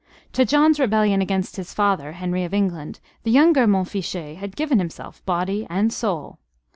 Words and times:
To 0.33 0.45
John's 0.45 0.79
rebellion 0.79 1.21
against 1.21 1.57
his 1.57 1.75
father, 1.75 2.13
Henry 2.13 2.43
of 2.43 2.55
England, 2.55 2.99
the 3.21 3.29
younger 3.29 3.67
Montfichet 3.67 4.35
had 4.37 4.55
given 4.55 4.79
himself 4.79 5.23
body 5.27 5.67
and 5.69 5.93
soul. 5.93 6.39